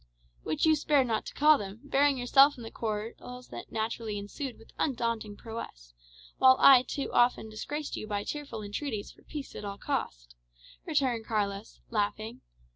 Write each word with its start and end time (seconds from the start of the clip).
"Which 0.41 0.65
you 0.65 0.75
spared 0.75 1.05
not 1.05 1.27
to 1.27 1.33
call 1.35 1.59
them, 1.59 1.79
bearing 1.83 2.17
yourself 2.17 2.57
in 2.57 2.63
the 2.63 2.71
quarrels 2.71 3.49
that 3.49 3.71
naturally 3.71 4.17
ensued 4.17 4.57
with 4.57 4.71
undaunted 4.79 5.37
prowess; 5.37 5.93
while 6.39 6.57
I 6.59 6.81
too 6.81 7.11
often 7.13 7.51
disgraced 7.51 7.95
you 7.95 8.07
by 8.07 8.23
tearful 8.23 8.63
entreaties 8.63 9.11
for 9.11 9.21
peace 9.21 9.55
at 9.55 9.63
all 9.63 9.77
costs," 9.77 10.33
returned 10.87 11.27
Carlos, 11.27 11.81
laughing. 11.91 12.41